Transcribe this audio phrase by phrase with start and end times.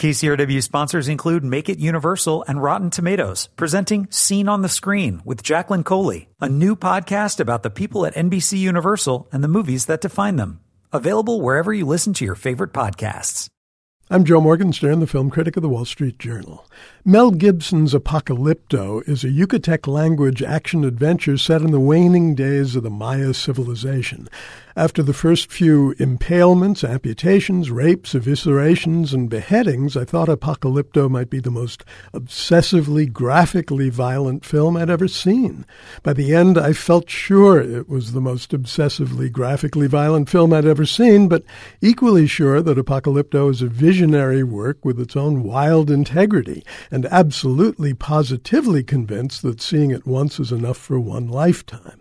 [0.00, 5.42] KCRW sponsors include Make It Universal and Rotten Tomatoes, presenting Scene on the Screen with
[5.42, 10.00] Jacqueline Coley, a new podcast about the people at NBC Universal and the movies that
[10.00, 10.60] define them.
[10.90, 13.48] Available wherever you listen to your favorite podcasts.
[14.12, 16.66] I'm Joe Morgenstern, the film critic of the Wall Street Journal.
[17.04, 22.82] Mel Gibson's Apocalypto is a Yucatec language action adventure set in the waning days of
[22.82, 24.28] the Maya civilization.
[24.76, 31.40] After the first few impalements, amputations, rapes, eviscerations, and beheadings, I thought Apocalypto might be
[31.40, 35.66] the most obsessively, graphically violent film I'd ever seen.
[36.04, 40.66] By the end, I felt sure it was the most obsessively, graphically violent film I'd
[40.66, 41.42] ever seen, but
[41.80, 47.92] equally sure that Apocalypto is a visionary work with its own wild integrity, and absolutely
[47.92, 51.99] positively convinced that seeing it once is enough for one lifetime.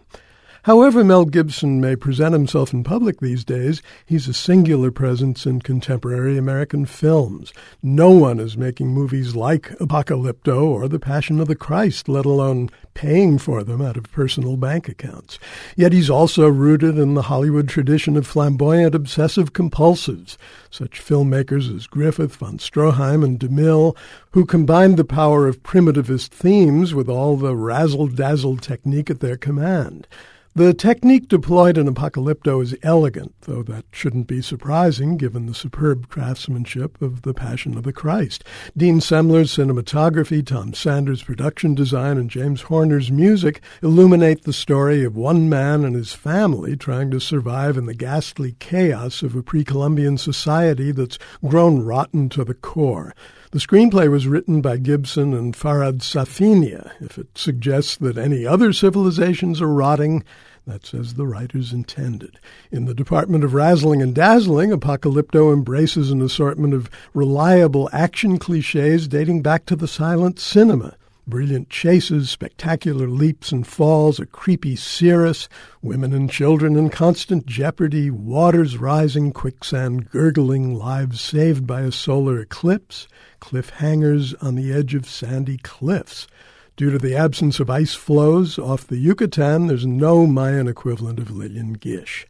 [0.63, 5.61] However Mel Gibson may present himself in public these days, he's a singular presence in
[5.61, 7.53] contemporary American films.
[7.81, 12.69] No one is making movies like Apocalypto or The Passion of the Christ, let alone
[12.93, 15.39] paying for them out of personal bank accounts.
[15.77, 20.35] Yet he's also rooted in the Hollywood tradition of flamboyant obsessive compulsives,
[20.69, 23.95] such filmmakers as Griffith, von Stroheim, and DeMille,
[24.31, 30.05] who combined the power of primitivist themes with all the razzle-dazzle technique at their command.
[30.59, 36.09] The technique deployed in Apocalypto is elegant, though that shouldn't be surprising given the superb
[36.09, 38.43] craftsmanship of The Passion of the Christ.
[38.75, 45.15] Dean Semler's cinematography, Tom Sanders' production design, and James Horner's music illuminate the story of
[45.15, 49.63] one man and his family trying to survive in the ghastly chaos of a pre
[49.63, 53.15] Columbian society that's grown rotten to the core.
[53.51, 56.91] The screenplay was written by Gibson and Farhad Safinia.
[56.99, 60.25] If it suggests that any other civilizations are rotting,
[60.69, 62.39] that's as the writers intended.
[62.71, 69.07] In the department of razzling and dazzling, Apocalypto embraces an assortment of reliable action cliches
[69.07, 70.95] dating back to the silent cinema.
[71.25, 75.49] Brilliant chases, spectacular leaps and falls, a creepy cirrus,
[75.81, 82.39] women and children in constant jeopardy, waters rising, quicksand gurgling, lives saved by a solar
[82.39, 83.07] eclipse,
[83.41, 86.27] cliffhangers on the edge of sandy cliffs.
[86.79, 91.29] Due to the absence of ice floes off the Yucatan, there's no Mayan equivalent of
[91.29, 92.25] Lillian Gish.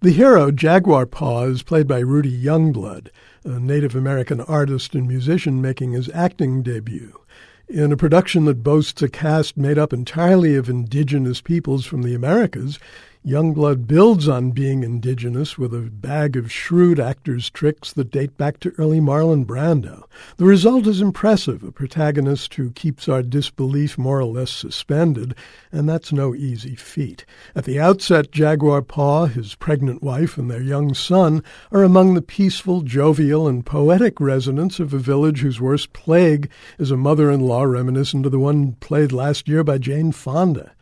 [0.00, 3.10] The hero, Jaguar Paw, is played by Rudy Youngblood,
[3.44, 7.20] a Native American artist and musician making his acting debut.
[7.68, 12.12] In a production that boasts a cast made up entirely of indigenous peoples from the
[12.12, 12.80] Americas,
[13.24, 18.58] Youngblood builds on being indigenous with a bag of shrewd actors' tricks that date back
[18.58, 20.08] to early Marlon Brando.
[20.38, 25.36] The result is impressive, a protagonist who keeps our disbelief more or less suspended,
[25.70, 27.24] and that's no easy feat.
[27.54, 32.22] At the outset, Jaguar Paw, his pregnant wife, and their young son are among the
[32.22, 38.26] peaceful, jovial, and poetic residents of a village whose worst plague is a mother-in-law reminiscent
[38.26, 40.72] of the one played last year by Jane Fonda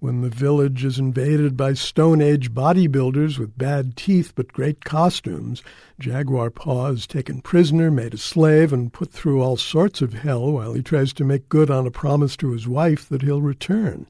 [0.00, 5.62] when the village is invaded by Stone Age bodybuilders with bad teeth but great costumes,
[5.98, 10.52] Jaguar Paw is taken prisoner, made a slave, and put through all sorts of hell
[10.52, 14.06] while he tries to make good on a promise to his wife that he'll return.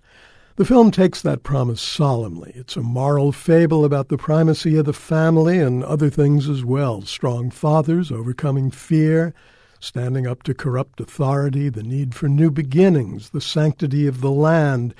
[0.56, 2.53] The film takes that promise solemnly.
[2.55, 7.03] It's a moral fable about the primacy of the family and other things as well
[7.03, 9.34] strong fathers overcoming fear,
[9.81, 14.94] standing up to corrupt authority, the need for new beginnings, the sanctity of the land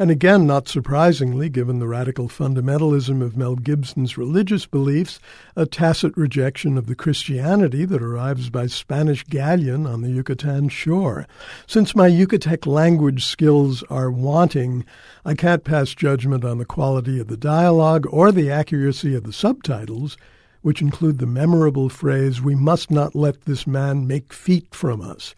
[0.00, 5.20] and again, not surprisingly, given the radical fundamentalism of Mel Gibson's religious beliefs,
[5.54, 11.26] a tacit rejection of the Christianity that arrives by Spanish galleon on the Yucatan shore.
[11.66, 14.86] Since my Yucatec language skills are wanting,
[15.26, 19.34] I can't pass judgment on the quality of the dialogue or the accuracy of the
[19.34, 20.16] subtitles,
[20.62, 25.34] which include the memorable phrase, We must not let this man make feet from us.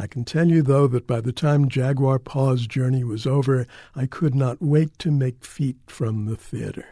[0.00, 4.06] I can tell you, though, that by the time Jaguar Paw's journey was over, I
[4.06, 6.86] could not wait to make feet from the theater.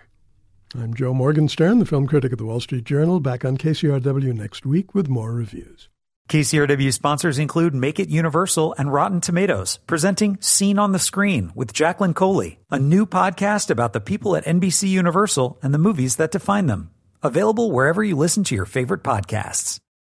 [0.78, 4.64] I'm Joe Morgenstern, the film critic of the Wall Street Journal, back on KCRW next
[4.64, 5.88] week with more reviews.
[6.28, 11.72] KCRW sponsors include Make It Universal and Rotten Tomatoes, presenting Scene on the Screen with
[11.72, 16.30] Jacqueline Coley, a new podcast about the people at NBC Universal and the movies that
[16.30, 16.90] define them.
[17.20, 19.79] Available wherever you listen to your favorite podcasts.